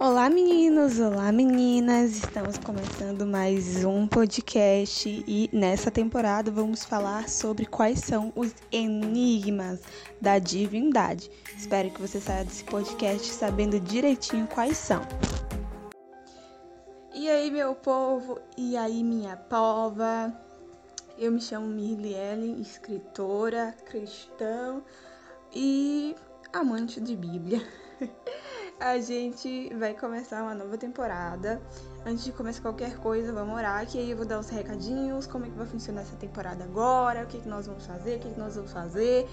[0.00, 7.66] Olá meninos, olá meninas, estamos começando mais um podcast e nessa temporada vamos falar sobre
[7.66, 9.80] quais são os enigmas
[10.20, 11.28] da divindade.
[11.56, 15.02] Espero que você saia desse podcast sabendo direitinho quais são.
[17.12, 20.32] E aí meu povo, e aí minha pova,
[21.18, 24.80] eu me chamo Mirli Ellen, escritora, cristã
[25.52, 26.14] e
[26.52, 27.60] amante de Bíblia.
[28.80, 31.60] a gente vai começar uma nova temporada.
[32.06, 35.44] Antes de começar qualquer coisa, vamos orar, que aí eu vou dar os recadinhos, como
[35.46, 38.30] é que vai funcionar essa temporada agora, o que, que nós vamos fazer, o que,
[38.30, 39.28] que nós vamos fazer,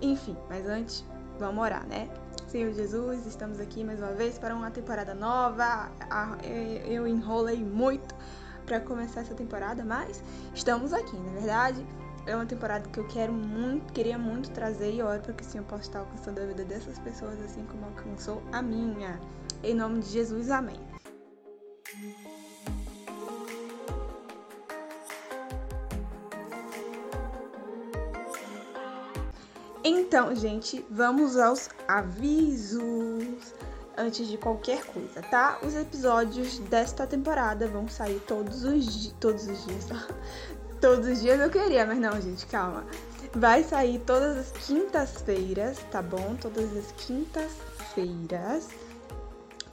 [0.00, 0.36] enfim.
[0.48, 1.04] Mas antes,
[1.38, 2.08] vamos orar, né?
[2.48, 5.90] Senhor Jesus, estamos aqui mais uma vez para uma temporada nova.
[6.88, 8.14] Eu enrolei muito
[8.64, 10.22] para começar essa temporada, mas
[10.54, 11.86] estamos aqui, na é verdade
[12.26, 15.46] é uma temporada que eu quero muito, queria muito trazer e oro para que o
[15.46, 19.18] Senhor possa estar alcançando a vida dessas pessoas assim como alcançou a minha.
[19.62, 20.80] Em nome de Jesus, amém.
[29.84, 33.54] Então, gente, vamos aos avisos
[33.96, 35.58] antes de qualquer coisa, tá?
[35.62, 39.86] Os episódios desta temporada vão sair todos os, todos os dias,
[40.80, 42.84] Todos os dias eu queria, mas não, gente, calma.
[43.34, 46.36] Vai sair todas as quintas-feiras, tá bom?
[46.40, 48.68] Todas as quintas-feiras,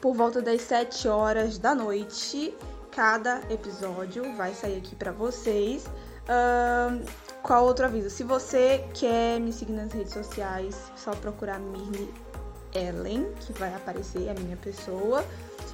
[0.02, 2.56] por volta das 7 horas da noite.
[2.92, 5.86] Cada episódio vai sair aqui para vocês.
[6.24, 7.04] Uh,
[7.42, 8.10] qual outro aviso?
[8.10, 12.14] Se você quer me seguir nas redes sociais, só procurar Mirli
[12.74, 15.26] Ellen, que vai aparecer a minha pessoa.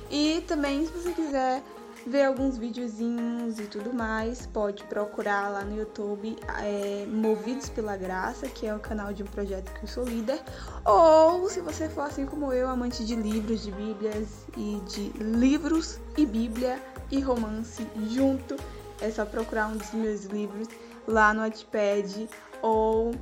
[0.10, 1.62] E também, se você quiser
[2.06, 8.48] ver alguns videozinhos e tudo mais, pode procurar lá no YouTube é, Movidos pela Graça,
[8.48, 10.42] que é o canal de um projeto que eu sou líder.
[10.86, 16.00] Ou se você for assim como eu, amante de livros, de bíblias e de livros
[16.18, 18.56] e bíblia e romance junto,
[19.02, 20.68] é só procurar um dos meus livros
[21.08, 22.30] lá no Wattpad
[22.62, 23.14] ou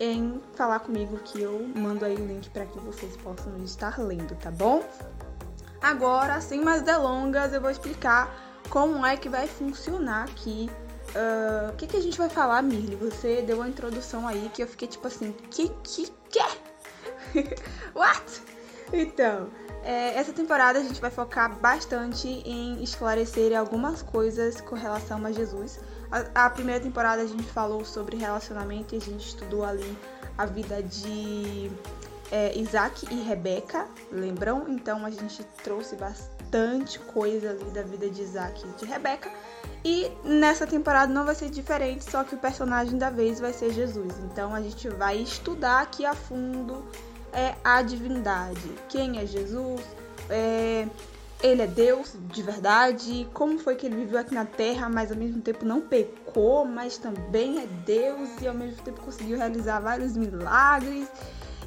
[0.00, 4.34] em falar comigo que eu mando aí o link para que vocês possam estar lendo,
[4.36, 4.82] tá bom?
[5.80, 8.34] Agora, sem mais delongas, eu vou explicar
[8.68, 10.70] como é que vai funcionar aqui.
[11.10, 12.96] Uh, o que, que a gente vai falar, Mirli?
[12.96, 16.40] Você deu uma introdução aí que eu fiquei tipo assim, que, que, que?
[17.94, 18.42] What?
[18.92, 19.48] Então,
[19.82, 25.32] é, essa temporada a gente vai focar bastante em esclarecer algumas coisas com relação a
[25.32, 25.80] Jesus.
[26.10, 29.96] A, a primeira temporada a gente falou sobre relacionamento e a gente estudou ali
[30.36, 31.70] a vida de
[32.30, 34.66] é, Isaac e Rebeca, lembram?
[34.68, 39.30] Então a gente trouxe bastante coisa ali da vida de Isaac e de Rebeca.
[39.84, 43.72] E nessa temporada não vai ser diferente, só que o personagem da vez vai ser
[43.72, 44.14] Jesus.
[44.24, 46.84] Então a gente vai estudar aqui a fundo
[47.32, 48.72] é, a divindade.
[48.88, 49.80] Quem é Jesus?
[50.28, 50.86] É,
[51.42, 53.28] ele é Deus de verdade?
[53.32, 56.98] Como foi que ele viveu aqui na Terra, mas ao mesmo tempo não pecou, mas
[56.98, 61.08] também é Deus e ao mesmo tempo conseguiu realizar vários milagres?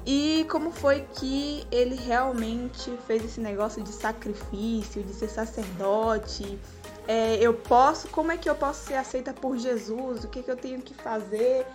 [0.06, 6.60] E como foi que ele realmente fez esse negócio de sacrifício, de ser sacerdote?
[7.08, 10.24] É, eu posso, como é que eu posso ser aceita por Jesus?
[10.24, 11.66] O que, que eu tenho que fazer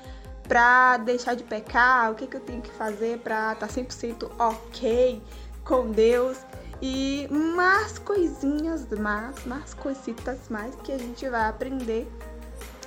[0.49, 2.13] para deixar de pecar?
[2.13, 5.23] O que, que eu tenho que fazer para estar tá 100% ok
[5.65, 6.39] com Deus?
[6.81, 12.07] E mais coisinhas, mais, mais coisitas mais que a gente vai aprender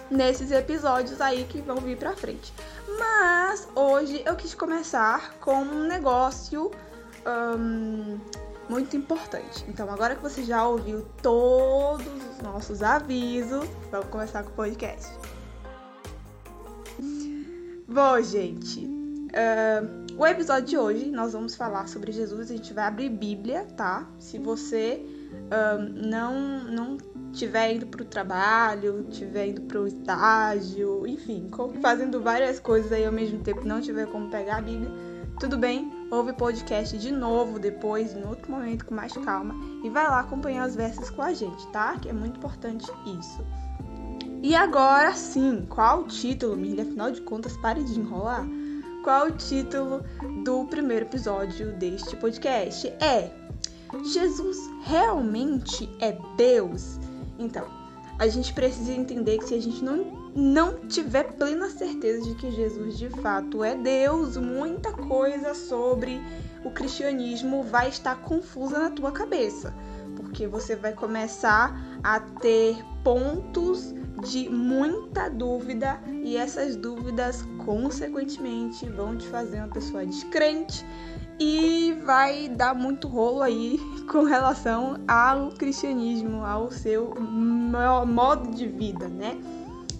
[0.10, 2.54] nesses episódios aí que vão vir pra frente.
[3.00, 6.70] Mas hoje eu quis começar com um negócio
[7.26, 8.20] um,
[8.68, 9.64] muito importante.
[9.70, 15.10] Então, agora que você já ouviu todos os nossos avisos, vamos começar com o podcast.
[17.88, 22.52] Bom, gente, uh, o episódio de hoje nós vamos falar sobre Jesus.
[22.52, 24.08] A gente vai abrir Bíblia, tá?
[24.20, 25.04] Se você
[25.94, 26.98] não, não
[27.32, 31.50] estiver indo para o trabalho, estiver indo para o estágio, enfim,
[31.82, 34.92] fazendo várias coisas aí ao mesmo tempo, não tiver como pegar a Bíblia,
[35.40, 39.90] tudo bem, ouve o podcast de novo depois, em outro momento, com mais calma, e
[39.90, 41.98] vai lá acompanhar os versos com a gente, tá?
[41.98, 42.86] Que é muito importante
[43.18, 43.46] isso.
[44.42, 46.84] E agora sim, qual o título, Mirlia?
[46.84, 48.46] Afinal de contas, pare de enrolar.
[49.04, 50.04] Qual o título
[50.44, 52.88] do primeiro episódio deste podcast?
[53.02, 53.39] É
[54.04, 57.00] Jesus realmente é Deus?
[57.38, 57.68] Então,
[58.20, 62.52] a gente precisa entender que se a gente não, não tiver plena certeza de que
[62.52, 66.22] Jesus de fato é Deus, muita coisa sobre
[66.64, 69.74] o cristianismo vai estar confusa na tua cabeça.
[70.18, 73.94] Porque você vai começar a ter pontos
[74.28, 80.86] de muita dúvida e essas dúvidas, consequentemente, vão te fazer uma pessoa descrente
[81.40, 83.80] e vai dar muito rolo aí
[84.12, 87.16] com relação ao cristianismo, ao seu
[88.06, 89.40] modo de vida, né?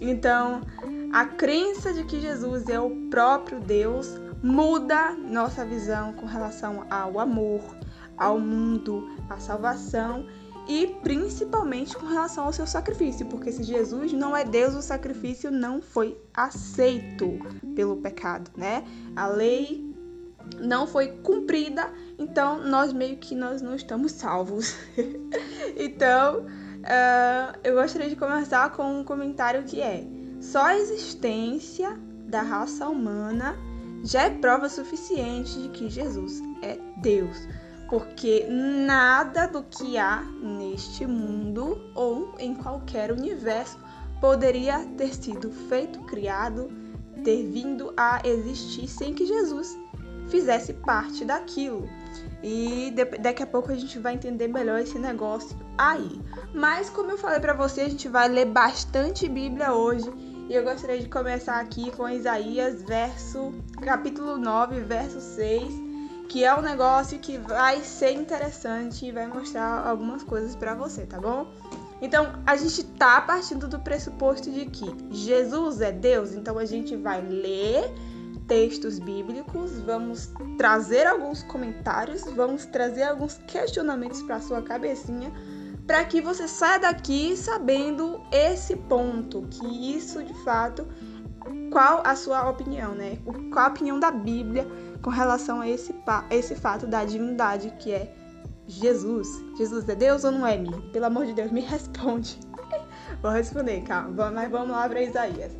[0.00, 0.62] Então,
[1.12, 7.18] a crença de que Jesus é o próprio Deus muda nossa visão com relação ao
[7.20, 7.60] amor,
[8.16, 10.26] ao mundo, à salvação
[10.68, 15.50] e principalmente com relação ao seu sacrifício, porque se Jesus não é Deus, o sacrifício
[15.50, 17.38] não foi aceito
[17.74, 18.84] pelo pecado, né?
[19.16, 19.89] A lei
[20.58, 24.74] não foi cumprida, então nós meio que nós não estamos salvos.
[25.76, 30.04] então, uh, eu gostaria de começar com um comentário que é:
[30.40, 33.56] só a existência da raça humana
[34.04, 37.36] já é prova suficiente de que Jesus é Deus,
[37.88, 43.78] porque nada do que há neste mundo ou em qualquer universo
[44.20, 46.70] poderia ter sido feito, criado,
[47.24, 49.76] ter vindo a existir sem que Jesus
[50.30, 51.88] fizesse parte daquilo.
[52.42, 56.20] E daqui a pouco a gente vai entender melhor esse negócio aí.
[56.54, 60.10] Mas como eu falei para você, a gente vai ler bastante Bíblia hoje.
[60.48, 65.62] E eu gostaria de começar aqui com Isaías, verso capítulo 9, verso 6,
[66.28, 71.06] que é um negócio que vai ser interessante e vai mostrar algumas coisas para você,
[71.06, 71.46] tá bom?
[72.02, 76.96] Então, a gente tá partindo do pressuposto de que Jesus é Deus, então a gente
[76.96, 77.92] vai ler
[78.50, 85.32] textos bíblicos, vamos trazer alguns comentários, vamos trazer alguns questionamentos para sua cabecinha,
[85.86, 90.84] para que você saia daqui sabendo esse ponto, que isso de fato,
[91.70, 93.18] qual a sua opinião, né?
[93.52, 94.66] Qual a opinião da Bíblia
[95.00, 95.94] com relação a esse,
[96.28, 98.12] esse fato da divindade que é
[98.66, 99.28] Jesus.
[99.56, 100.58] Jesus é Deus ou não é?
[100.92, 102.36] Pelo amor de Deus, me responde.
[103.22, 105.52] Vou responder, calma, mas vamos lá para Isaías.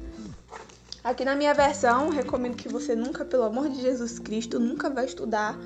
[1.03, 5.07] Aqui na minha versão, recomendo que você nunca, pelo amor de Jesus Cristo, nunca vai
[5.07, 5.59] estudar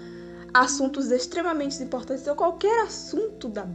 [0.53, 3.67] assuntos extremamente importantes ou qualquer assunto da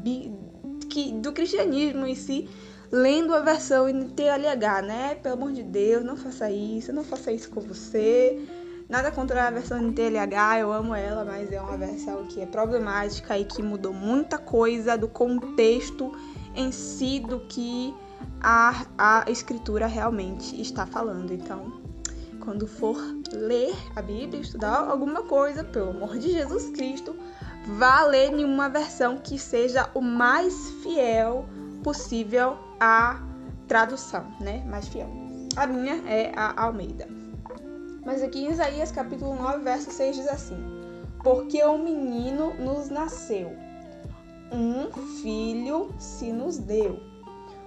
[0.89, 2.49] que, do cristianismo em si,
[2.89, 5.15] lendo a versão NTLH, né?
[5.15, 8.39] Pelo amor de Deus, não faça isso, não faça isso com você.
[8.87, 13.37] Nada contra a versão NTLH, eu amo ela, mas é uma versão que é problemática
[13.37, 16.11] e que mudou muita coisa do contexto
[16.55, 17.93] em si do que
[18.41, 21.33] a, a escritura realmente está falando.
[21.33, 21.71] Então,
[22.39, 22.97] quando for
[23.31, 27.15] ler a Bíblia, estudar alguma coisa, pelo amor de Jesus Cristo,
[27.77, 31.45] vá ler em uma versão que seja o mais fiel
[31.83, 33.21] possível à
[33.67, 34.63] tradução, né?
[34.65, 35.09] Mais fiel.
[35.55, 37.07] A minha é a Almeida.
[38.05, 40.57] Mas aqui em Isaías capítulo 9, verso 6 diz assim:
[41.23, 43.51] Porque um menino nos nasceu,
[44.51, 44.91] um
[45.21, 47.08] filho se nos deu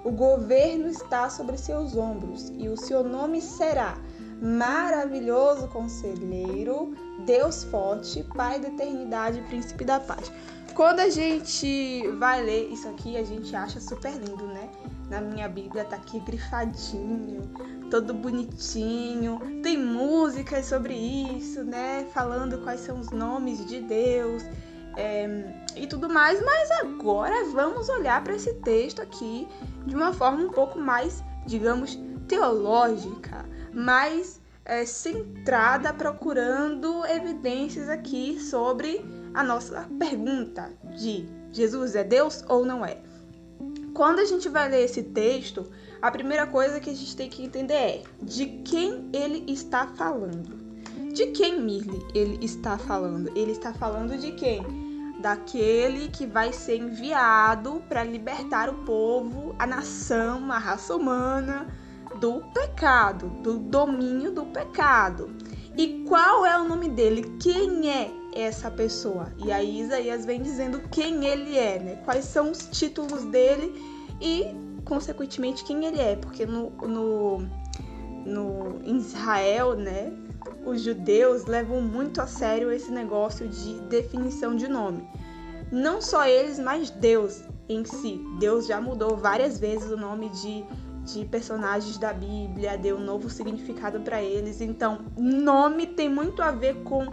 [0.05, 3.97] o governo está sobre seus ombros e o seu nome será
[4.41, 10.33] Maravilhoso Conselheiro, Deus Forte, Pai da Eternidade, Príncipe da Paz.
[10.75, 14.69] Quando a gente vai ler isso aqui, a gente acha super lindo, né?
[15.09, 17.53] Na minha Bíblia tá aqui grifadinho,
[17.89, 19.39] todo bonitinho.
[19.63, 22.09] Tem músicas sobre isso, né?
[22.13, 24.43] Falando quais são os nomes de Deus
[24.97, 25.27] é,
[25.77, 29.49] e tudo mais, mas agora vamos olhar para esse texto aqui
[29.87, 31.99] de uma forma um pouco mais, digamos,
[32.29, 39.05] teológica, mais é, centrada, procurando evidências aqui sobre
[39.35, 42.99] a nossa pergunta de Jesus é Deus ou não é.
[43.95, 45.71] Quando a gente vai ler esse texto,
[46.01, 50.63] a primeira coisa que a gente tem que entender é de quem ele está falando.
[51.13, 53.29] De quem Mirli ele está falando?
[53.37, 54.82] Ele está falando de quem?
[55.23, 61.69] Daquele que vai ser enviado para libertar o povo, a nação, a raça humana
[62.21, 65.35] do pecado, do domínio do pecado.
[65.77, 67.37] E qual é o nome dele?
[67.41, 69.33] Quem é essa pessoa?
[69.39, 71.97] E aí Isaías vem dizendo quem ele é, né?
[72.05, 73.73] Quais são os títulos dele
[74.21, 74.47] e,
[74.85, 76.17] consequentemente, quem ele é.
[76.17, 77.39] Porque no, no,
[78.27, 80.13] no Israel, né?
[80.65, 85.07] Os judeus levam muito a sério esse negócio de definição de nome.
[85.71, 88.21] Não só eles, mas Deus em si.
[88.39, 90.65] Deus já mudou várias vezes o nome de,
[91.05, 94.61] de personagens da Bíblia, deu um novo significado para eles.
[94.61, 97.07] Então, nome tem muito a ver com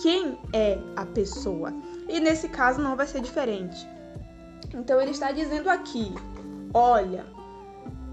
[0.00, 1.72] quem é a pessoa.
[2.08, 3.86] E nesse caso não vai ser diferente.
[4.74, 6.12] Então ele está dizendo aqui:
[6.72, 7.26] olha,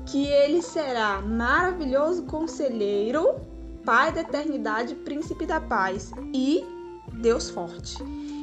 [0.06, 3.36] que ele será maravilhoso conselheiro
[3.88, 6.62] Pai da eternidade, príncipe da paz e
[7.22, 7.96] Deus forte.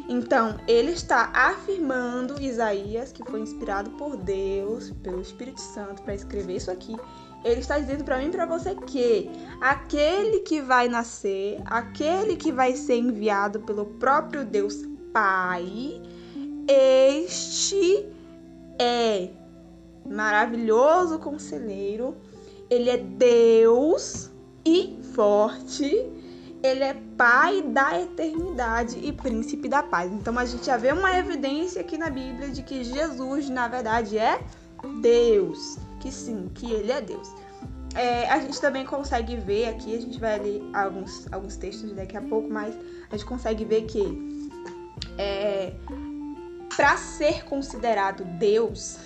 [0.08, 6.56] Então, ele está afirmando Isaías, que foi inspirado por Deus, pelo Espírito Santo, para escrever
[6.56, 6.96] isso aqui.
[7.44, 12.50] Ele está dizendo para mim e para você que aquele que vai nascer, aquele que
[12.50, 14.82] vai ser enviado pelo próprio Deus
[15.12, 16.00] Pai,
[16.66, 18.08] este
[18.78, 19.28] é
[20.06, 22.16] maravilhoso conselheiro,
[22.70, 24.30] ele é Deus
[24.64, 26.10] e forte,
[26.62, 30.10] ele é Pai da eternidade e príncipe da paz.
[30.10, 34.18] Então a gente já vê uma evidência aqui na Bíblia de que Jesus, na verdade,
[34.18, 34.40] é
[35.00, 35.78] Deus.
[36.00, 37.28] Que sim, que ele é Deus.
[37.94, 42.16] É, a gente também consegue ver aqui, a gente vai ler alguns, alguns textos daqui
[42.16, 42.74] a pouco, mas
[43.08, 44.50] a gente consegue ver que
[45.16, 45.72] é,
[46.74, 48.98] para ser considerado Deus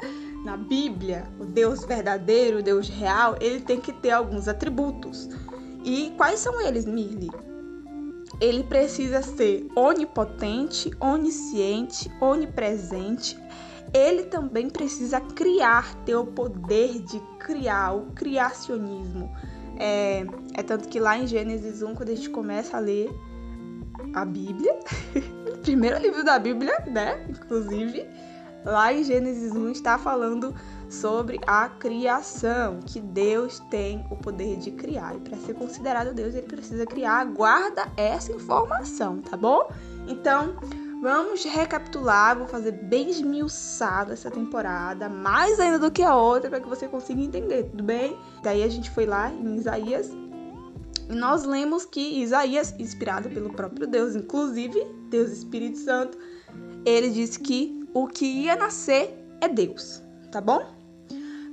[0.44, 5.30] na Bíblia, o Deus verdadeiro, o Deus real, ele tem que ter alguns atributos.
[5.86, 7.30] E quais são eles, Mirli?
[8.40, 13.38] Ele precisa ser onipotente, onisciente, onipresente.
[13.94, 19.30] Ele também precisa criar, ter o poder de criar, o criacionismo.
[19.78, 23.08] É, é tanto que lá em Gênesis 1, quando a gente começa a ler
[24.12, 24.76] a Bíblia,
[25.54, 27.24] o primeiro livro da Bíblia, né?
[27.28, 28.04] Inclusive,
[28.64, 30.52] lá em Gênesis 1 está falando
[30.88, 35.16] sobre a criação, que Deus tem o poder de criar.
[35.16, 37.24] E para ser considerado Deus, ele precisa criar.
[37.24, 39.68] Guarda essa informação, tá bom?
[40.06, 40.56] Então,
[41.02, 46.60] vamos recapitular, vou fazer bem esmiuçado essa temporada, mais ainda do que a outra, para
[46.60, 48.16] que você consiga entender, tudo bem?
[48.42, 50.10] Daí a gente foi lá em Isaías
[51.08, 56.18] e nós lemos que Isaías, inspirado pelo próprio Deus, inclusive Deus Espírito Santo,
[56.84, 60.02] ele disse que o que ia nascer é Deus,
[60.32, 60.75] tá bom?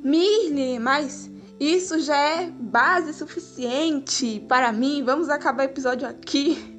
[0.03, 5.03] Mirne, mas isso já é base suficiente para mim.
[5.03, 6.72] Vamos acabar o episódio aqui.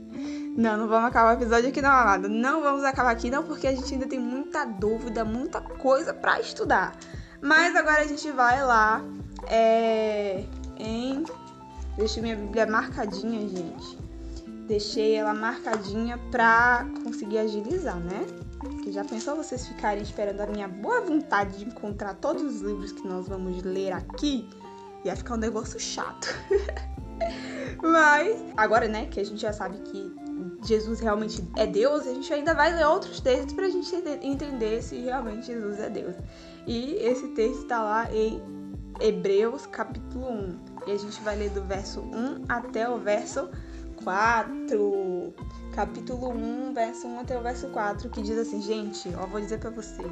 [0.57, 2.28] Não, não vamos acabar o episódio aqui não, amado.
[2.28, 6.38] Não vamos acabar aqui não, porque a gente ainda tem muita dúvida, muita coisa para
[6.38, 6.97] estudar.
[7.40, 9.02] Mas agora a gente vai lá
[9.49, 10.45] é,
[10.76, 11.25] em...
[11.97, 13.99] Deixei minha Bíblia marcadinha, gente.
[14.66, 18.26] Deixei ela marcadinha pra conseguir agilizar, né?
[18.83, 22.92] Que já pensou vocês ficarem esperando a minha boa vontade de encontrar todos os livros
[22.92, 24.49] que nós vamos ler aqui?
[25.04, 26.28] Ia ficar um negócio chato.
[27.83, 30.14] Mas, agora, né, que a gente já sabe que
[30.64, 34.97] Jesus realmente é Deus, a gente ainda vai ler outros textos pra gente entender se
[35.00, 36.14] realmente Jesus é Deus.
[36.66, 38.42] E esse texto está lá em
[39.00, 40.59] Hebreus capítulo 1.
[40.87, 43.49] E a gente vai ler do verso 1 até o verso
[44.03, 45.35] 4
[45.75, 49.59] capítulo 1, verso 1 até o verso 4, que diz assim, gente, ó, vou dizer
[49.59, 50.03] para você.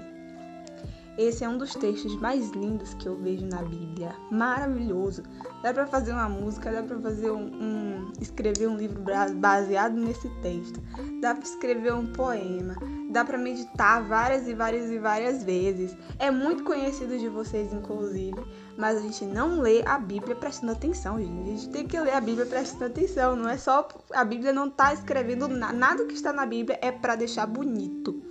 [1.18, 4.16] Esse é um dos textos mais lindos que eu vejo na Bíblia.
[4.30, 5.22] Maravilhoso.
[5.62, 9.02] Dá para fazer uma música, dá para fazer um, um, escrever um livro
[9.34, 10.80] baseado nesse texto.
[11.20, 12.74] Dá para escrever um poema.
[13.10, 15.94] Dá para meditar várias e várias e várias vezes.
[16.18, 18.42] É muito conhecido de vocês, inclusive
[18.76, 21.42] mas a gente não lê a Bíblia prestando atenção, gente.
[21.42, 23.36] A gente tem que ler a Bíblia prestando atenção.
[23.36, 23.86] Não é só.
[24.12, 25.72] A Bíblia não tá escrevendo nada.
[25.72, 28.22] Nada que está na Bíblia é para deixar bonito.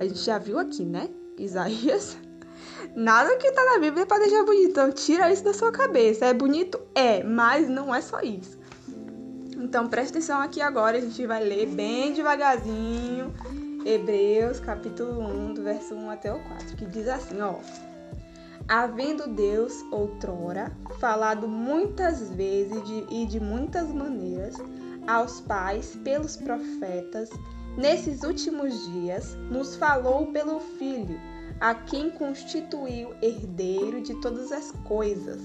[0.00, 1.08] A gente já viu aqui, né?
[1.36, 2.16] Isaías.
[2.96, 4.70] Nada que tá na Bíblia é pra deixar bonito.
[4.70, 6.24] Então tira isso da sua cabeça.
[6.24, 6.80] É bonito?
[6.94, 8.58] É, mas não é só isso.
[9.56, 10.96] Então presta atenção aqui agora.
[10.96, 13.34] A gente vai ler bem devagarzinho.
[13.84, 17.54] Hebreus capítulo 1, do verso 1 até o 4, que diz assim, ó
[18.68, 20.70] havendo Deus outrora
[21.00, 24.56] falado muitas vezes de, e de muitas maneiras
[25.06, 27.30] aos pais pelos profetas,
[27.78, 31.18] nesses últimos dias nos falou pelo Filho,
[31.60, 35.42] a quem constituiu herdeiro de todas as coisas,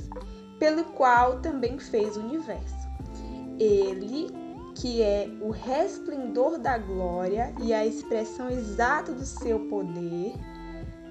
[0.59, 2.89] pelo qual também fez o universo.
[3.57, 4.27] Ele,
[4.75, 10.33] que é o resplendor da glória e a expressão exata do seu poder,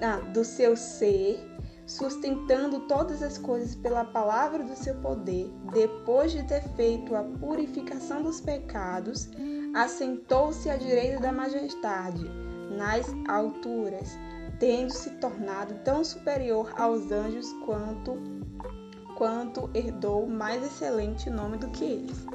[0.03, 1.41] ah, do seu ser,
[1.87, 8.23] sustentando todas as coisas pela palavra do seu poder, depois de ter feito a purificação
[8.23, 9.29] dos pecados,
[9.75, 12.25] assentou-se à direita da majestade,
[12.71, 14.19] nas alturas,
[14.59, 18.17] tendo se tornado tão superior aos anjos quanto
[19.17, 22.27] quanto herdou mais excelente nome do que eles.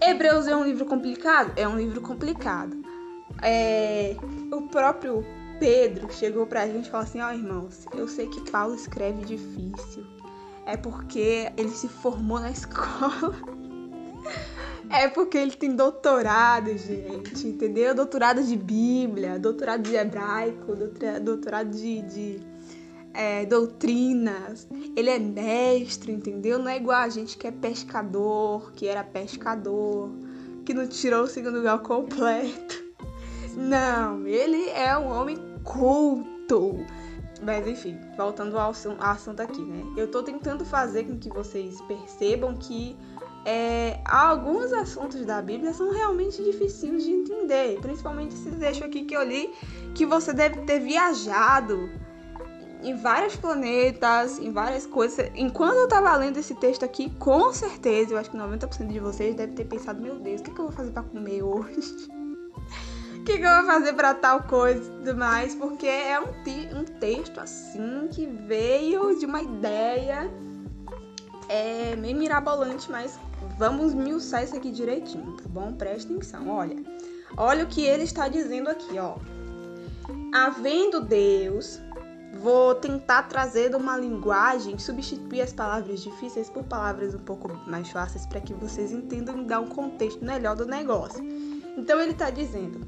[0.00, 1.52] Hebreus é um livro complicado?
[1.56, 2.74] É um livro complicado.
[3.42, 4.16] É,
[4.50, 5.24] o próprio
[5.60, 9.24] Pedro chegou pra gente e falou assim: Ó, oh, irmãos, eu sei que Paulo escreve
[9.24, 10.04] difícil.
[10.64, 13.36] É porque ele se formou na escola.
[14.88, 17.94] É porque ele tem doutorado, gente, entendeu?
[17.94, 20.74] Doutorado de Bíblia, doutorado de hebraico,
[21.22, 22.40] doutorado de, de
[23.12, 24.66] é, doutrinas.
[24.96, 26.58] Ele é mestre, entendeu?
[26.58, 30.10] Não é igual a gente que é pescador, que era pescador,
[30.64, 32.82] que não tirou o segundo grau completo.
[33.56, 36.84] Não, ele é um homem culto,
[37.42, 39.82] Mas enfim, voltando ao assunto aqui, né?
[39.96, 42.96] Eu tô tentando fazer com que vocês percebam que
[43.44, 49.16] é, alguns assuntos da Bíblia são realmente difíceis de entender, principalmente esse trecho aqui que
[49.16, 49.50] eu li,
[49.94, 51.88] que você deve ter viajado
[52.82, 55.30] em vários planetas, em várias coisas.
[55.34, 59.34] Enquanto eu tava lendo esse texto aqui, com certeza, eu acho que 90% de vocês
[59.34, 62.08] deve ter pensado, meu Deus, o que, que eu vou fazer para comer hoje?
[63.30, 65.54] Que, que, eu vou fazer para tal coisa e tudo mais?
[65.54, 70.28] Porque é um, um texto assim que veio de uma ideia
[71.48, 73.20] é, meio mirabolante, mas
[73.56, 75.72] vamos miuçar isso aqui direitinho, tá bom?
[75.72, 76.74] Presta atenção, olha.
[77.36, 79.14] Olha o que ele está dizendo aqui, ó.
[80.34, 81.80] Havendo Deus,
[82.42, 88.26] vou tentar trazer uma linguagem, substituir as palavras difíceis por palavras um pouco mais fáceis
[88.26, 91.22] para que vocês entendam e dar um contexto melhor do negócio.
[91.76, 92.80] Então ele está dizendo: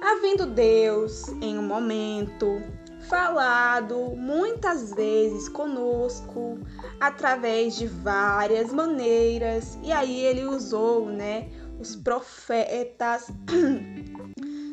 [0.00, 2.60] havendo Deus em um momento
[3.08, 6.58] falado muitas vezes conosco
[7.00, 11.48] através de várias maneiras e aí ele usou, né,
[11.80, 13.28] os profetas.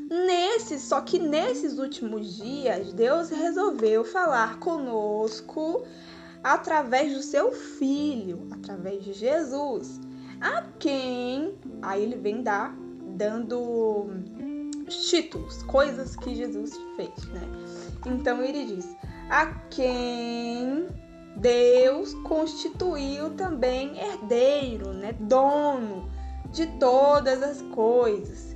[0.09, 5.85] Nesse, só que nesses últimos dias, Deus resolveu falar conosco
[6.43, 9.99] através do seu filho, através de Jesus,
[10.41, 11.53] a quem
[11.83, 12.75] aí ele vem dar
[13.19, 14.07] dando
[14.87, 17.41] títulos, coisas que Jesus fez, né?
[18.05, 18.95] Então ele diz:
[19.29, 20.87] a quem
[21.35, 25.13] Deus constituiu também herdeiro, né?
[25.19, 26.09] Dono
[26.51, 28.55] de todas as coisas.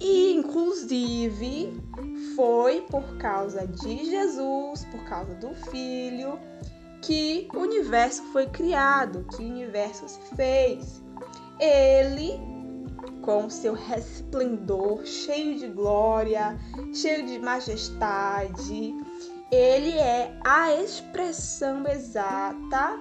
[0.00, 1.72] E inclusive
[2.34, 6.38] foi por causa de Jesus, por causa do Filho,
[7.02, 11.02] que o universo foi criado, que o universo se fez.
[11.60, 12.53] Ele
[13.24, 16.58] com seu resplendor, cheio de glória,
[16.92, 18.94] cheio de majestade.
[19.50, 22.98] Ele é a expressão exata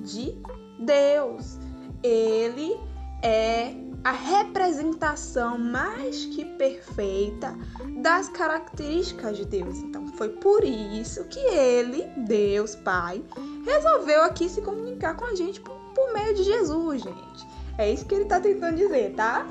[0.00, 0.36] de
[0.80, 1.58] Deus.
[2.02, 2.76] Ele
[3.22, 7.56] é a representação mais que perfeita
[8.02, 9.78] das características de Deus.
[9.78, 13.22] Então, foi por isso que ele, Deus Pai,
[13.64, 17.53] resolveu aqui se comunicar com a gente por, por meio de Jesus, gente.
[17.78, 19.46] É isso que ele tá tentando dizer, tá?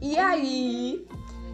[0.00, 1.06] E aí,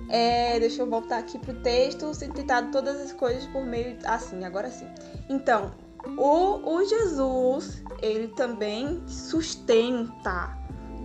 [0.09, 3.97] é, deixa eu voltar aqui pro texto, citado todas as coisas por meio.
[4.05, 4.87] Assim, agora sim.
[5.29, 5.73] Então,
[6.17, 10.57] o, o Jesus, ele também sustenta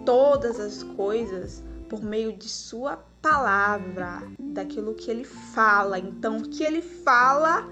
[0.05, 5.97] todas as coisas por meio de sua palavra, daquilo que ele fala.
[5.97, 7.67] Então, o que ele fala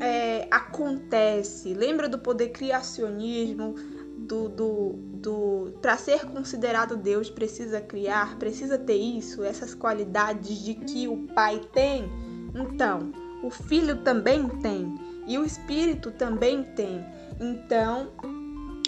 [0.00, 1.74] é, acontece.
[1.74, 3.74] Lembra do poder criacionismo?
[4.18, 10.74] Do, do, do para ser considerado Deus precisa criar, precisa ter isso, essas qualidades de
[10.74, 12.10] que o Pai tem.
[12.54, 14.94] Então, o Filho também tem
[15.26, 17.04] e o Espírito também tem.
[17.40, 18.08] Então,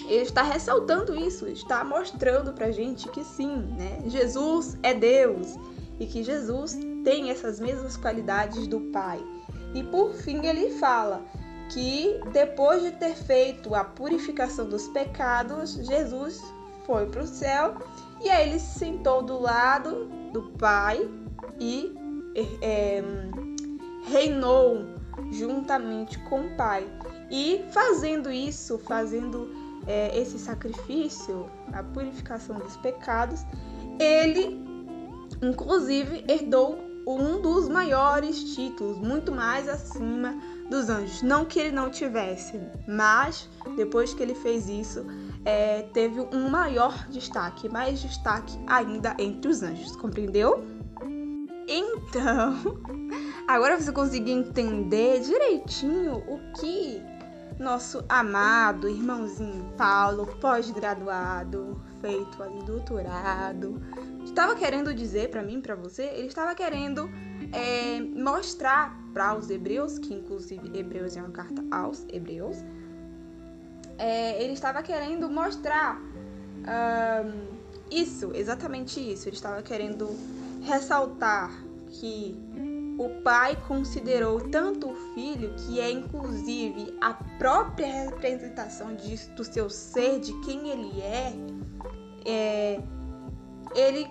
[0.07, 4.03] ele está ressaltando isso, está mostrando pra gente que sim, né?
[4.07, 5.57] Jesus é Deus
[6.01, 9.23] e que Jesus tem essas mesmas qualidades do Pai.
[9.75, 11.25] E por fim ele fala
[11.71, 16.41] que depois de ter feito a purificação dos pecados, Jesus
[16.85, 17.77] foi para o céu
[18.23, 21.09] e aí ele se sentou do lado do Pai
[21.59, 21.95] e
[22.63, 23.03] é,
[24.05, 24.85] reinou
[25.31, 26.87] juntamente com o Pai.
[27.31, 29.49] E fazendo isso, fazendo
[29.87, 33.45] é, esse sacrifício, a purificação dos pecados,
[33.99, 34.61] ele
[35.43, 40.35] inclusive herdou um dos maiores títulos, muito mais acima
[40.71, 41.21] dos anjos.
[41.21, 45.05] Não que ele não tivesse, mas depois que ele fez isso,
[45.45, 50.65] é, teve um maior destaque, mais destaque ainda entre os anjos, compreendeu?
[51.69, 52.57] Então,
[53.47, 57.03] agora você conseguiu entender direitinho o que
[57.59, 63.81] nosso amado irmãozinho Paulo, pós-graduado, feito ali doutorado,
[64.31, 67.11] estava querendo dizer para mim, para você, ele estava querendo
[67.53, 72.57] é, mostrar para os hebreus, que inclusive Hebreus é uma carta aos hebreus,
[73.99, 79.29] é, ele estava querendo mostrar um, isso, exatamente isso.
[79.29, 80.09] Ele estava querendo
[80.63, 81.51] ressaltar
[81.89, 82.35] que
[82.99, 88.95] o pai considerou tanto o filho, que é inclusive a própria representação
[89.37, 91.33] do seu ser, de quem ele é,
[92.25, 92.81] é
[93.75, 94.07] ele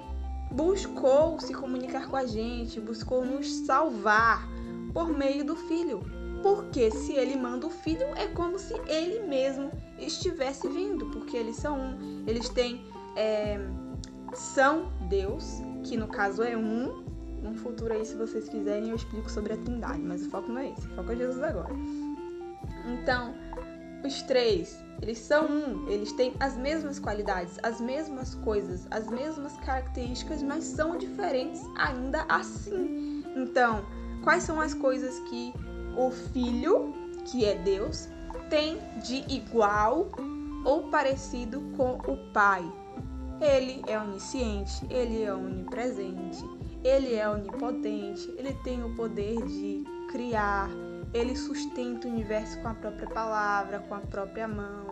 [0.52, 4.48] buscou se comunicar com a gente, buscou nos salvar
[4.94, 6.02] por meio do filho.
[6.42, 11.58] Porque se ele manda o filho, é como se ele mesmo estivesse vindo, porque eles
[11.58, 12.82] são um, eles têm
[13.18, 13.60] é,
[14.34, 17.04] são Deus, que no caso é um,
[17.42, 20.60] num futuro aí, se vocês quiserem, eu explico sobre a Trindade, mas o foco não
[20.60, 21.74] é esse, o foco é Jesus agora.
[22.86, 23.34] Então,
[24.04, 29.56] os três, eles são um, eles têm as mesmas qualidades, as mesmas coisas, as mesmas
[29.58, 33.24] características, mas são diferentes ainda assim.
[33.36, 33.86] Então,
[34.24, 35.54] quais são as coisas que
[35.98, 36.94] o Filho,
[37.26, 38.10] que é Deus,
[38.50, 40.10] tem de igual
[40.66, 42.64] ou parecido com o Pai?
[43.40, 46.44] Ele é onisciente, ele é onipresente,
[46.84, 50.70] ele é onipotente, ele tem o poder de criar,
[51.14, 54.88] ele sustenta o universo com a própria palavra, com a própria mão.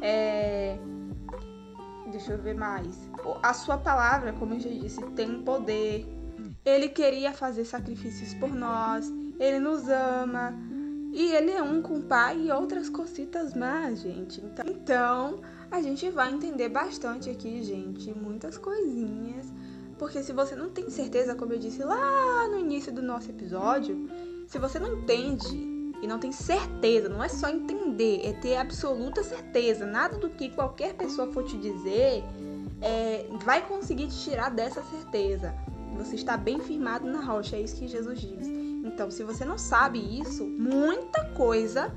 [0.00, 0.78] É...
[2.10, 3.08] Deixa eu ver mais.
[3.42, 6.06] A sua palavra, como eu já disse, tem poder.
[6.64, 9.10] Ele queria fazer sacrifícios por nós.
[9.38, 10.52] Ele nos ama.
[11.12, 14.40] E ele é um com o pai e outras cositas mais, gente.
[14.40, 19.52] Então, então, a gente vai entender bastante aqui, gente, muitas coisinhas.
[19.98, 24.08] Porque se você não tem certeza, como eu disse lá no início do nosso episódio,
[24.46, 29.22] se você não entende e não tem certeza, não é só entender, é ter absoluta
[29.22, 29.86] certeza.
[29.86, 32.24] Nada do que qualquer pessoa for te dizer
[32.80, 35.54] é, vai conseguir te tirar dessa certeza.
[35.96, 38.48] Você está bem firmado na rocha, é isso que Jesus diz.
[38.84, 41.92] Então, se você não sabe isso, muita coisa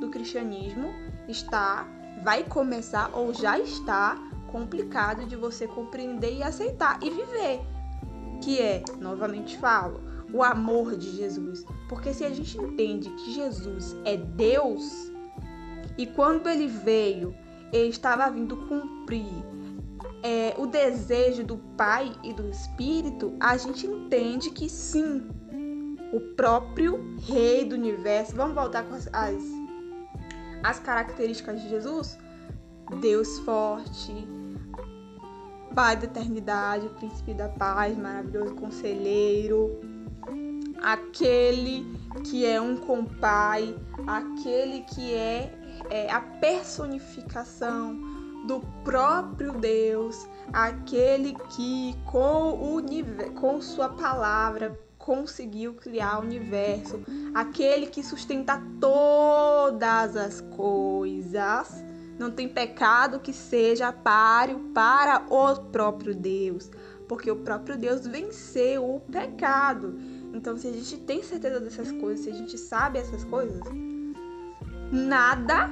[0.00, 0.88] do cristianismo
[1.28, 1.86] está,
[2.24, 4.16] vai começar ou já está
[4.50, 7.60] complicado de você compreender e aceitar e viver.
[8.40, 10.00] Que é, novamente falo,
[10.32, 11.64] o amor de Jesus.
[11.88, 15.10] Porque se a gente entende que Jesus é Deus,
[15.96, 17.34] e quando ele veio,
[17.72, 19.44] ele estava vindo cumprir
[20.22, 25.28] é, o desejo do Pai e do Espírito, a gente entende que sim,
[26.12, 28.34] o próprio Rei do Universo.
[28.34, 29.42] Vamos voltar com as, as,
[30.62, 32.18] as características de Jesus?
[33.00, 34.26] Deus forte,
[35.74, 39.80] Pai da eternidade, príncipe da paz, maravilhoso conselheiro,
[40.82, 41.86] aquele
[42.24, 43.74] que é um com pai,
[44.06, 45.52] aquele que é,
[45.90, 47.98] é a personificação
[48.46, 52.82] do próprio Deus, aquele que com, o,
[53.34, 57.00] com sua palavra conseguiu criar o universo,
[57.34, 61.84] aquele que sustenta todas as coisas.
[62.18, 66.70] Não tem pecado que seja páreo para o próprio Deus,
[67.08, 69.98] porque o próprio Deus venceu o pecado.
[70.32, 73.60] Então, se a gente tem certeza dessas coisas, se a gente sabe essas coisas,
[74.92, 75.70] nada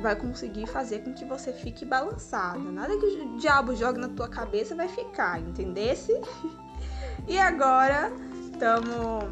[0.00, 2.58] vai conseguir fazer com que você fique balançada.
[2.58, 6.12] Nada que o diabo jogue na tua cabeça vai ficar, entendesse?
[7.28, 8.10] e agora
[8.50, 9.24] estamos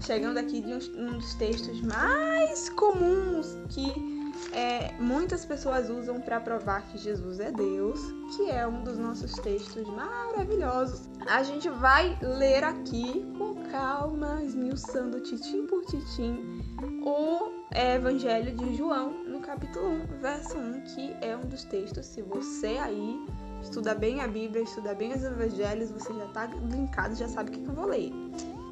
[0.00, 4.15] chegando aqui de um, dos textos mais comuns que
[4.52, 8.00] é, muitas pessoas usam para provar que Jesus é Deus,
[8.36, 11.08] que é um dos nossos textos maravilhosos.
[11.26, 16.62] A gente vai ler aqui com calma, esmiuçando titim por titim,
[17.02, 22.06] o Evangelho de João, no capítulo 1, verso 1, que é um dos textos.
[22.06, 23.26] Se você aí
[23.62, 27.52] estuda bem a Bíblia, estuda bem os Evangelhos, você já está linkado, já sabe o
[27.52, 28.12] que eu vou ler.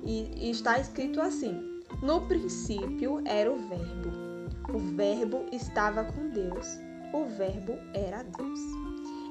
[0.03, 4.24] E, e está escrito assim: No princípio era o Verbo
[4.69, 6.79] o Verbo estava com Deus.
[7.13, 8.61] O Verbo era Deus.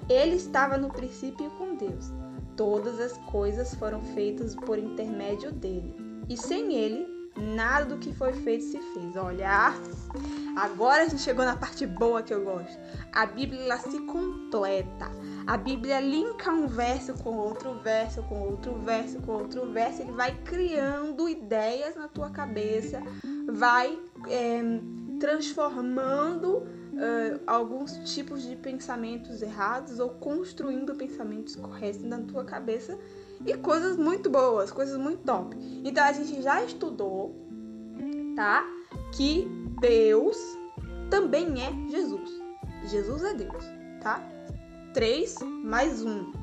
[0.10, 2.12] Ele estava no princípio com Deus.
[2.56, 5.96] Todas as coisas foram feitas por intermédio dele.
[6.30, 9.16] E sem ele, nada do que foi feito se fez.
[9.16, 9.74] Olha,
[10.56, 12.78] agora a gente chegou na parte boa que eu gosto.
[13.12, 15.10] A Bíblia se completa.
[15.48, 20.02] A Bíblia linka um verso com outro verso, com outro verso, com outro verso.
[20.02, 23.02] Ele vai criando ideias na tua cabeça,
[23.52, 24.62] vai é,
[25.24, 33.00] transformando uh, alguns tipos de pensamentos errados ou construindo pensamentos corretos na tua cabeça
[33.46, 35.56] e coisas muito boas, coisas muito top.
[35.82, 37.34] Então a gente já estudou,
[38.36, 38.66] tá?
[39.14, 39.48] Que
[39.80, 40.38] Deus
[41.10, 42.30] também é Jesus.
[42.84, 43.64] Jesus é Deus,
[44.02, 44.22] tá?
[44.94, 46.34] Três mais um.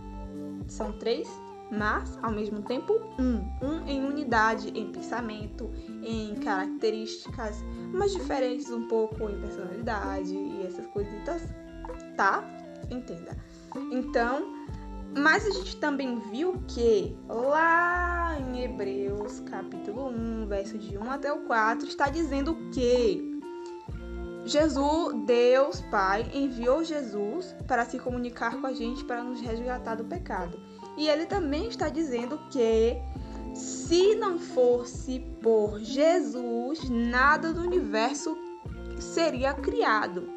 [0.69, 1.29] São três
[1.71, 5.71] mas ao mesmo tempo um, um em unidade, em pensamento,
[6.03, 11.43] em características, mas diferentes um pouco em personalidade e essas coisitas,
[12.17, 12.45] tá?
[12.91, 13.37] Entenda.
[13.93, 14.61] Então,
[15.17, 21.33] mas a gente também viu que lá em Hebreus, capítulo 1, verso de 1 até
[21.33, 23.31] o 4, está dizendo que
[24.45, 30.05] Jesus, Deus Pai, enviou Jesus para se comunicar com a gente para nos resgatar do
[30.05, 30.59] pecado.
[31.01, 33.01] E ele também está dizendo que
[33.55, 38.37] se não fosse por Jesus, nada do universo
[38.99, 40.29] seria criado.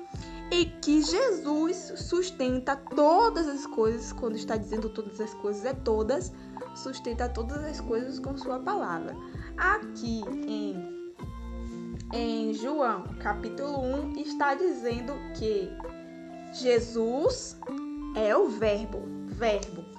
[0.49, 6.31] E que Jesus sustenta todas as coisas, quando está dizendo todas as coisas, é todas,
[6.77, 9.17] sustenta todas as coisas com sua palavra.
[9.57, 11.03] Aqui em
[12.13, 15.69] em João, capítulo 1, está dizendo que
[16.53, 17.59] Jesus
[18.15, 19.92] é o verbo, verbo.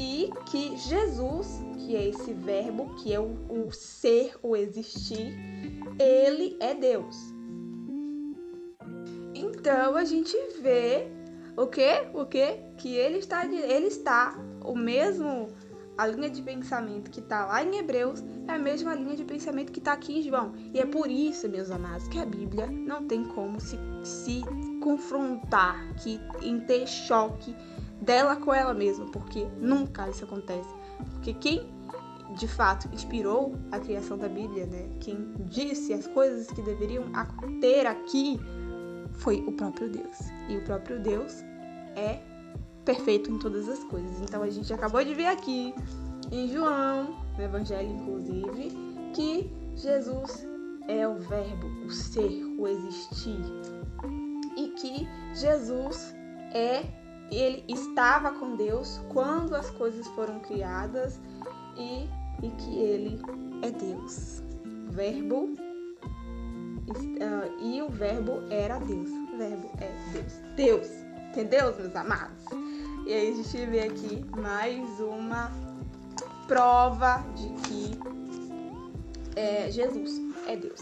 [0.00, 5.38] E que Jesus, que é esse verbo, que é o, o ser, o existir,
[5.98, 7.16] ele é Deus.
[9.34, 11.06] Então a gente vê
[11.54, 12.08] o que?
[12.14, 12.56] O que?
[12.78, 15.48] Que ele está ele está o mesmo
[15.98, 19.70] a linha de pensamento que está lá em Hebreus é a mesma linha de pensamento
[19.70, 20.54] que está aqui em João.
[20.72, 24.40] E é por isso, meus amados, que a Bíblia não tem como se, se
[24.82, 27.54] confrontar, que, em ter choque
[28.00, 30.68] dela com ela mesma, porque nunca isso acontece.
[31.12, 31.68] Porque quem
[32.36, 34.88] de fato inspirou a criação da Bíblia, né?
[35.00, 37.04] Quem disse as coisas que deveriam
[37.60, 38.38] ter aqui
[39.14, 40.18] foi o próprio Deus.
[40.48, 41.42] E o próprio Deus
[41.96, 42.20] é
[42.84, 44.20] perfeito em todas as coisas.
[44.20, 45.74] Então a gente acabou de ver aqui
[46.30, 48.70] em João, no Evangelho inclusive,
[49.14, 50.46] que Jesus
[50.88, 53.40] é o Verbo, o ser, o existir.
[54.56, 56.14] E que Jesus
[56.52, 56.84] é,
[57.30, 61.20] ele estava com Deus quando as coisas foram criadas
[61.76, 62.08] e,
[62.42, 63.20] e que ele
[63.62, 64.42] é Deus.
[64.90, 65.54] Verbo
[66.88, 69.10] uh, e o verbo era Deus.
[69.10, 70.32] O verbo é Deus.
[70.56, 70.88] Deus.
[71.30, 72.44] Entendeu, meus amados?
[73.06, 75.52] E aí a gente vê aqui mais uma
[76.48, 77.98] prova de que
[79.36, 80.80] é, Jesus é Deus.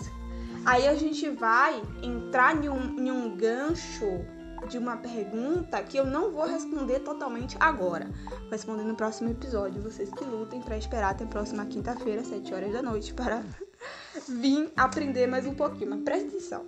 [0.64, 4.24] Aí a gente vai entrar em um, em um gancho
[4.68, 8.10] de uma pergunta que eu não vou responder totalmente agora.
[8.28, 9.82] Vou responder no próximo episódio.
[9.82, 13.44] Vocês que lutem para esperar até a próxima quinta-feira, 7 horas da noite, para
[14.28, 15.90] vir aprender mais um pouquinho.
[15.90, 16.66] Mas presta atenção.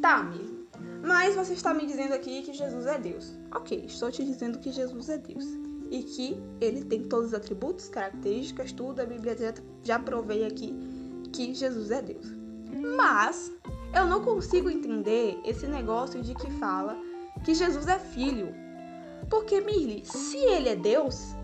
[0.00, 0.60] Tá, amigo.
[1.02, 3.32] Mas você está me dizendo aqui que Jesus é Deus.
[3.54, 5.44] Ok, estou te dizendo que Jesus é Deus.
[5.90, 9.00] E que ele tem todos os atributos, características, tudo.
[9.00, 10.74] A Bíblia já, já provei aqui
[11.32, 12.26] que Jesus é Deus.
[12.96, 13.50] Mas
[13.94, 16.96] eu não consigo entender esse negócio de que fala
[17.44, 18.54] que Jesus é filho.
[19.28, 21.34] Porque, Mirli, se ele é Deus,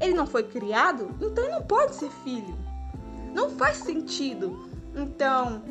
[0.00, 2.56] ele não foi criado, então ele não pode ser filho.
[3.34, 4.58] Não faz sentido.
[4.94, 5.62] Então,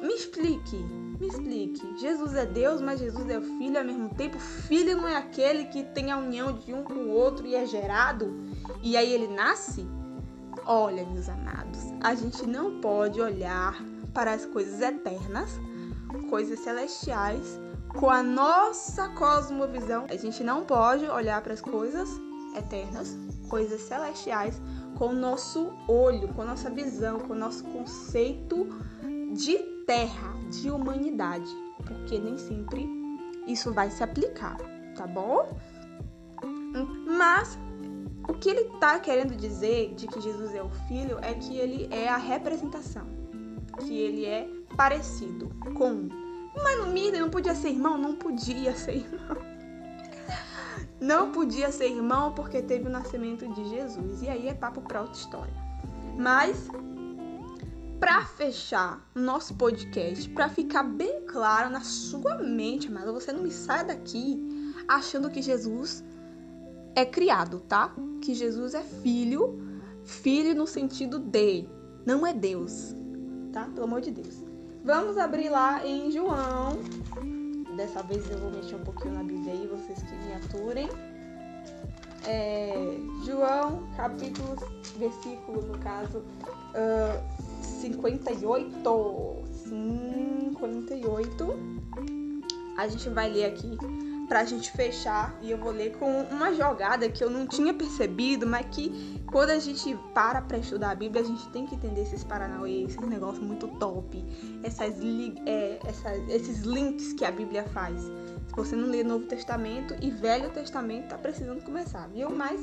[0.00, 0.76] me explique
[1.20, 1.98] me explique.
[1.98, 4.38] Jesus é Deus, mas Jesus é o Filho ao mesmo tempo.
[4.38, 7.66] Filho não é aquele que tem a união de um com o outro e é
[7.66, 8.32] gerado
[8.82, 9.86] e aí ele nasce?
[10.64, 15.58] Olha, meus amados, a gente não pode olhar para as coisas eternas,
[16.28, 17.58] coisas celestiais,
[17.98, 20.06] com a nossa cosmovisão.
[20.08, 22.08] A gente não pode olhar para as coisas
[22.56, 23.16] eternas,
[23.48, 24.60] coisas celestiais,
[24.96, 28.68] com o nosso olho, com a nossa visão, com o nosso conceito
[29.32, 31.50] de terra, de humanidade,
[31.86, 32.86] porque nem sempre
[33.46, 34.56] isso vai se aplicar,
[34.96, 35.56] tá bom?
[37.06, 37.58] Mas
[38.28, 41.88] o que ele está querendo dizer de que Jesus é o Filho é que ele
[41.90, 43.06] é a representação,
[43.78, 46.08] que ele é parecido com.
[46.62, 47.98] Mas no Miriam não podia ser irmão?
[47.98, 49.36] Não podia ser irmão.
[51.00, 54.22] Não podia ser irmão porque teve o nascimento de Jesus.
[54.22, 55.54] E aí é papo para outra história.
[56.16, 56.68] Mas
[57.98, 63.50] para fechar nosso podcast, para ficar bem claro na sua mente, mas você não me
[63.50, 64.40] sai daqui
[64.86, 66.04] achando que Jesus
[66.94, 67.92] é criado, tá?
[68.22, 69.58] Que Jesus é filho,
[70.04, 71.68] filho no sentido de,
[72.06, 72.94] não é Deus,
[73.52, 73.64] tá?
[73.66, 74.47] Pelo amor de Deus.
[74.88, 76.78] Vamos abrir lá em João.
[77.76, 80.88] Dessa vez eu vou mexer um pouquinho na Bíblia aí, vocês que me aturem.
[82.26, 82.72] É,
[83.22, 84.56] João, capítulo,
[84.96, 86.20] versículo, no caso,
[86.72, 87.22] uh,
[87.62, 89.42] 58.
[89.68, 91.58] 58.
[92.78, 93.76] A gente vai ler aqui
[94.28, 98.46] pra gente fechar e eu vou ler com uma jogada que eu não tinha percebido,
[98.46, 102.02] mas que quando a gente para pra estudar a Bíblia, a gente tem que entender
[102.02, 104.24] esses paranauê, esses negócios muito top,
[104.62, 104.94] essas,
[105.46, 108.00] é, essas, esses links que a Bíblia faz.
[108.02, 112.30] Se você não lê Novo Testamento e Velho Testamento, tá precisando começar, viu?
[112.30, 112.60] Mas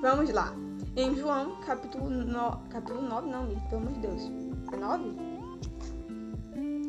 [0.00, 0.54] vamos lá.
[0.96, 4.22] Em João, capítulo, no, capítulo 9, não, pelo amor de Deus.
[4.76, 5.27] 9?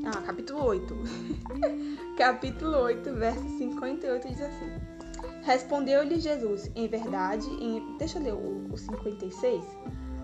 [0.05, 0.95] Ah, capítulo 8.
[2.17, 4.71] capítulo 8, verso 58 diz assim:
[5.43, 7.97] Respondeu-lhe Jesus, em verdade, em...
[7.97, 9.63] deixa eu ler o, o 56.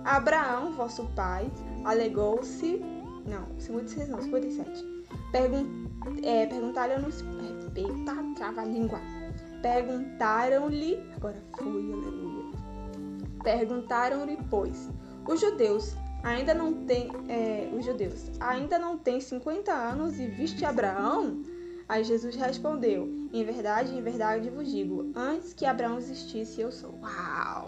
[0.05, 1.51] Abraão, vosso pai,
[1.83, 2.77] alegou-se.
[3.25, 4.85] Não, 56 não, 57.
[5.31, 5.87] Pergun...
[6.23, 7.07] É, Perguntaram-lhe.
[7.75, 8.99] Eita, trava a língua.
[9.61, 11.03] Perguntaram-lhe.
[11.17, 12.51] Agora foi, aleluia.
[13.43, 14.89] Perguntaram-lhe, pois,
[15.27, 20.65] os judeus ainda não tem, é, os judeus, ainda não tem 50 anos e viste
[20.65, 21.43] Abraão?
[21.87, 26.99] Aí Jesus respondeu: Em verdade, em verdade vos digo, antes que Abraão existisse, eu sou.
[27.01, 27.67] Uau!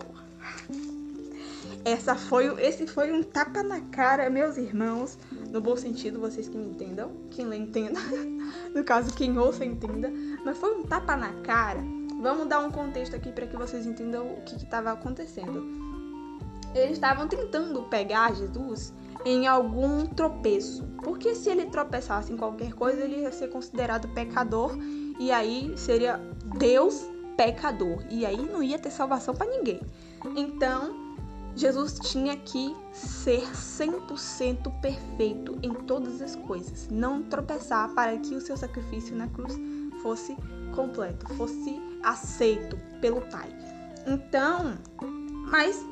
[1.86, 5.18] essa foi, esse foi um tapa na cara, meus irmãos,
[5.52, 8.00] no bom sentido, vocês que me entendam, quem lê entenda,
[8.76, 10.12] no caso quem ouça entenda,
[10.44, 11.80] mas foi um tapa na cara.
[12.22, 15.87] Vamos dar um contexto aqui para que vocês entendam o que estava acontecendo.
[16.74, 18.94] Eles estavam tentando pegar Jesus
[19.26, 24.78] em algum tropeço, porque se ele tropeçasse em qualquer coisa, ele ia ser considerado pecador
[25.20, 26.18] e aí seria
[26.58, 29.82] Deus pecador e aí não ia ter salvação para ninguém.
[30.36, 31.08] Então,
[31.56, 38.42] Jesus tinha que ser 100% perfeito em todas as coisas, não tropeçar para que o
[38.42, 39.56] seu sacrifício na cruz
[40.04, 40.38] fosse
[40.76, 43.50] completo, fosse aceito pelo Pai.
[44.06, 44.78] Então,
[45.50, 45.84] mas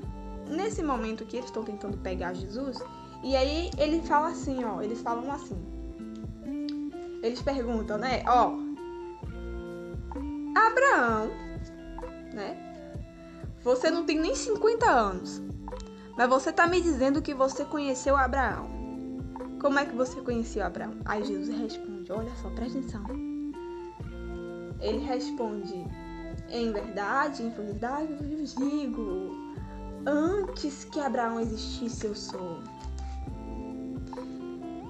[0.47, 2.77] nesse momento que eles estão tentando pegar Jesus,
[3.23, 5.58] e aí ele fala assim, ó, eles falam assim.
[7.23, 8.53] Eles perguntam, né, ó,
[10.55, 11.29] Abraão,
[12.34, 12.65] né?
[13.63, 15.41] Você não tem nem 50 anos.
[16.17, 18.69] Mas você está me dizendo que você conheceu Abraão.
[19.60, 20.93] Como é que você conheceu Abraão?
[21.03, 23.03] Aí Jesus responde: Olha só, presta atenção.
[24.79, 25.86] Ele responde:
[26.49, 29.44] Em verdade, em verdade, eu digo:
[30.06, 32.60] Antes que Abraão existisse, eu sou.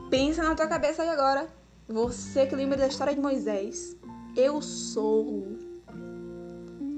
[0.10, 1.47] Pensa na tua cabeça aí agora.
[1.88, 3.95] Você que lembra da história de Moisés.
[4.36, 5.47] Eu sou.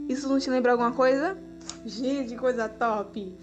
[0.09, 1.37] Isso não te lembra alguma coisa?
[1.85, 3.37] Gente, coisa top!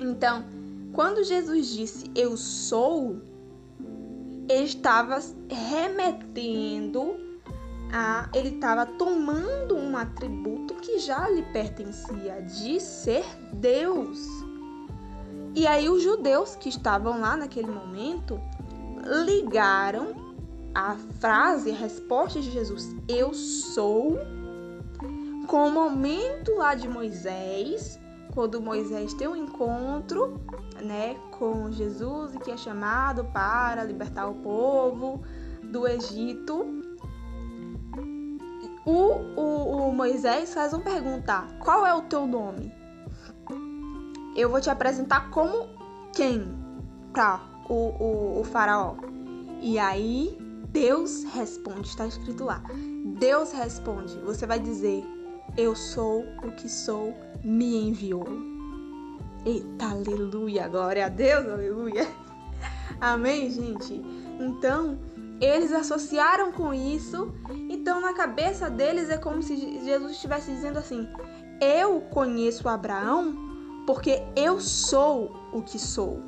[0.00, 0.44] Então,
[0.92, 3.20] quando Jesus disse eu sou,
[4.48, 5.18] ele estava
[5.48, 7.21] remetendo
[7.92, 8.28] a.
[8.34, 14.18] Ele estava tomando um atributo que já lhe pertencia, de ser Deus.
[15.54, 18.40] E aí, os judeus que estavam lá naquele momento
[19.24, 20.14] ligaram
[20.74, 24.18] a frase, a resposta de Jesus, eu sou,
[25.46, 28.00] com o momento lá de Moisés,
[28.32, 30.40] quando Moisés tem um encontro,
[30.82, 35.22] né, com Jesus e que é chamado para libertar o povo
[35.62, 36.81] do Egito,
[38.84, 42.72] o, o, o Moisés faz uma pergunta: Qual é o teu nome?
[44.36, 45.68] Eu vou te apresentar como
[46.14, 46.46] quem
[47.12, 48.96] para o, o, o faraó.
[49.60, 50.36] E aí
[50.70, 52.62] Deus responde, está escrito lá.
[53.18, 54.18] Deus responde.
[54.20, 55.04] Você vai dizer:
[55.56, 57.14] Eu sou o que sou
[57.44, 58.26] me enviou.
[59.44, 62.06] Eita, aleluia, glória a Deus, aleluia.
[63.00, 64.00] Amém, gente?
[64.40, 64.98] Então,
[65.42, 67.34] eles associaram com isso,
[67.68, 71.08] então na cabeça deles é como se Jesus estivesse dizendo assim:
[71.60, 73.34] Eu conheço Abraão
[73.84, 76.22] porque eu sou o que sou.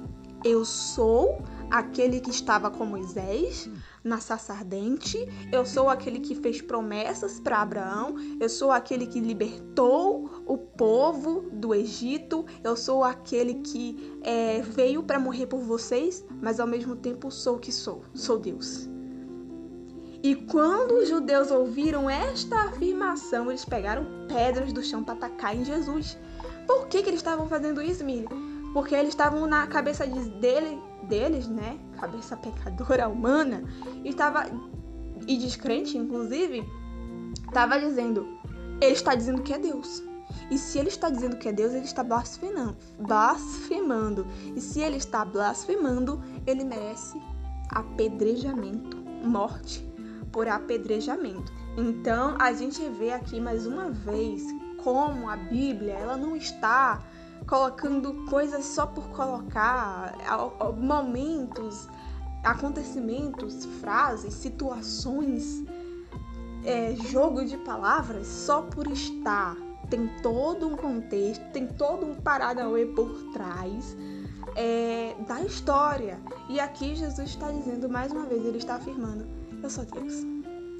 [0.45, 1.39] Eu sou
[1.71, 3.71] aquele que estava com Moisés
[4.03, 5.17] na sarça ardente,
[5.51, 11.49] eu sou aquele que fez promessas para Abraão, eu sou aquele que libertou o povo
[11.51, 16.95] do Egito, eu sou aquele que é, veio para morrer por vocês, mas ao mesmo
[16.95, 18.94] tempo sou o que sou, sou Deus.
[20.25, 25.67] E quando os judeus ouviram esta afirmação, eles pegaram pedras do chão para atacar em
[25.67, 26.17] Jesus.
[26.67, 28.31] Por que, que eles estavam fazendo isso, Miriam?
[28.73, 31.79] Porque eles estavam na cabeça dele, deles, né?
[32.01, 33.65] Cabeça pecadora humana,
[34.03, 34.47] estava
[35.29, 36.65] e descrente, inclusive,
[37.47, 38.27] estava dizendo:
[38.81, 40.03] ele está dizendo que é Deus.
[40.51, 44.27] E se ele está dizendo que é Deus, ele está blasfemando, blasfemando.
[44.57, 47.21] E se ele está blasfemando, ele merece
[47.69, 49.93] apedrejamento, morte
[50.35, 51.53] por apedrejamento.
[51.77, 54.43] Então, a gente vê aqui mais uma vez
[54.83, 57.01] como a Bíblia, ela não está
[57.47, 60.13] colocando coisas só por colocar,
[60.77, 61.89] momentos,
[62.43, 65.63] acontecimentos, frases, situações,
[66.65, 69.57] é, jogo de palavras só por estar.
[69.89, 73.97] Tem todo um contexto, tem todo um paranauê por trás
[74.57, 76.19] é, da história.
[76.49, 80.27] E aqui Jesus está dizendo mais uma vez, ele está afirmando: Eu sou Deus.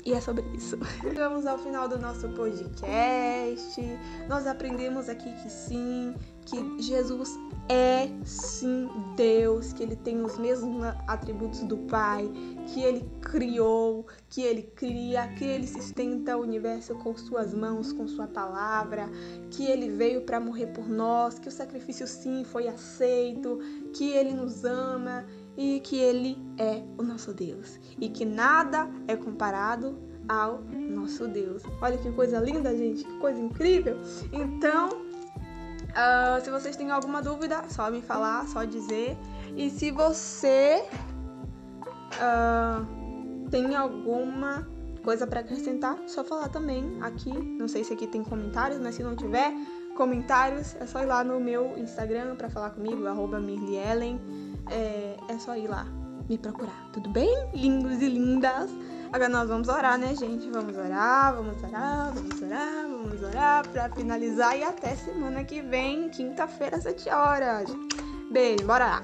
[0.05, 0.79] E é sobre isso.
[1.01, 3.81] Chegamos ao final do nosso podcast.
[4.29, 7.31] Nós aprendemos aqui que sim, que Jesus
[7.71, 12.31] é sim Deus, que ele tem os mesmos atributos do Pai,
[12.67, 18.07] que ele criou, que ele cria, que ele sustenta o universo com suas mãos, com
[18.07, 19.09] sua palavra,
[19.51, 23.59] que ele veio para morrer por nós, que o sacrifício sim foi aceito,
[23.95, 25.25] que ele nos ama
[25.57, 29.99] e que ele é o nosso Deus e que nada é comparado
[30.29, 31.63] ao nosso Deus.
[31.81, 33.99] Olha que coisa linda, gente, que coisa incrível.
[34.33, 39.17] Então, uh, se vocês têm alguma dúvida, só me falar, só dizer.
[39.57, 40.85] E se você
[42.15, 44.67] uh, tem alguma
[45.03, 47.33] coisa para acrescentar, só falar também aqui.
[47.33, 49.53] Não sei se aqui tem comentários, mas se não tiver,
[49.97, 54.21] comentários, é só ir lá no meu Instagram para falar comigo, arroba Mirliellen.
[54.71, 55.87] É, é só ir lá
[56.29, 57.31] me procurar, tudo bem?
[57.53, 58.71] Lindos e lindas!
[59.13, 60.51] Agora nós vamos orar, né, gente?
[60.51, 66.09] Vamos orar, vamos orar, vamos orar, vamos orar pra finalizar e até semana que vem,
[66.09, 67.71] quinta-feira, às 7 horas.
[68.31, 69.03] Beijo, bora lá!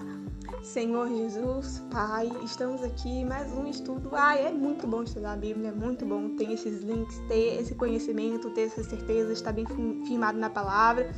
[0.63, 4.11] Senhor Jesus, Pai, estamos aqui mais um estudo.
[4.13, 7.75] Ai, é muito bom estudar a Bíblia, é muito bom ter esses links, ter esse
[7.75, 9.65] conhecimento, ter essa certeza, estar bem
[10.07, 11.11] firmado na palavra.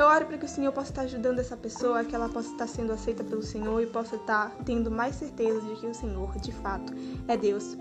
[0.00, 2.66] Eu oro para que o Senhor possa estar ajudando essa pessoa, que ela possa estar
[2.66, 6.52] sendo aceita pelo Senhor e possa estar tendo mais certeza de que o Senhor, de
[6.52, 6.90] fato,
[7.28, 7.76] é Deus.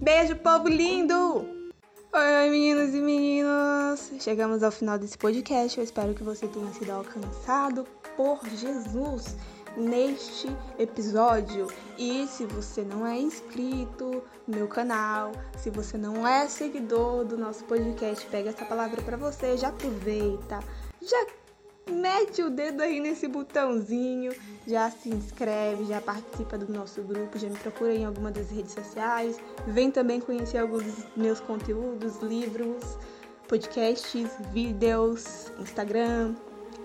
[0.00, 1.44] Beijo, povo lindo!
[2.12, 4.12] Oi, meninos e meninas!
[4.20, 5.76] Chegamos ao final desse podcast.
[5.76, 7.84] Eu espero que você tenha sido alcançado
[8.16, 9.34] por Jesus
[9.76, 11.66] neste episódio.
[11.98, 17.36] E se você não é inscrito no meu canal, se você não é seguidor do
[17.36, 20.60] nosso podcast, pega essa palavra para você, já aproveita,
[21.02, 21.26] já
[21.90, 24.32] mete o dedo aí nesse botãozinho,
[24.66, 28.72] já se inscreve, já participa do nosso grupo, já me procura em alguma das redes
[28.72, 32.98] sociais, vem também conhecer alguns dos meus conteúdos, livros,
[33.48, 36.34] podcasts, vídeos, Instagram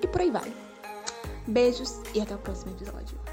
[0.01, 0.53] e por aí vai.
[1.47, 3.28] Beijos e até o próximo episódio.